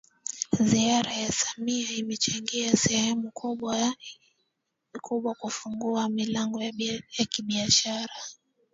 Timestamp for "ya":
1.13-1.31, 6.63-6.71